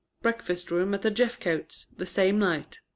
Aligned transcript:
Breakfast 0.23 0.71
room 0.71 0.95
at 0.95 1.03
the 1.03 1.11
Jeffcotes'. 1.11 1.85
The 1.95 2.07
same 2.07 2.39
night. 2.39 2.79